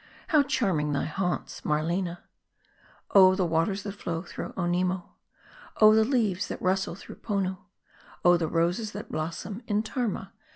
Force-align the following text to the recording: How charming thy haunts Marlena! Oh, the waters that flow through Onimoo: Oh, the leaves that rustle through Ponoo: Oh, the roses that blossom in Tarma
How 0.29 0.41
charming 0.41 0.93
thy 0.93 1.05
haunts 1.05 1.61
Marlena! 1.61 2.23
Oh, 3.11 3.35
the 3.35 3.45
waters 3.45 3.83
that 3.83 3.91
flow 3.91 4.23
through 4.23 4.51
Onimoo: 4.57 5.03
Oh, 5.79 5.93
the 5.93 6.03
leaves 6.03 6.47
that 6.47 6.59
rustle 6.59 6.95
through 6.95 7.17
Ponoo: 7.17 7.57
Oh, 8.25 8.35
the 8.35 8.47
roses 8.47 8.93
that 8.93 9.11
blossom 9.11 9.61
in 9.67 9.83
Tarma 9.83 10.31